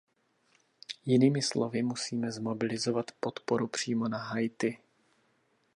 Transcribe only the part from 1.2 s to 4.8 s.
slovy musíme zmobilizovat podporu přímo na Haiti.